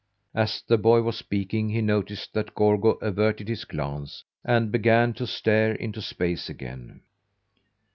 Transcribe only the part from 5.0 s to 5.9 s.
to stare